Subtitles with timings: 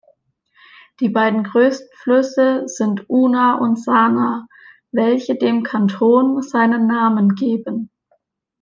[0.99, 4.47] Die beiden größten Flüsse sind Una und Sana,
[4.91, 7.91] welche dem Kanton seinen Namen geben.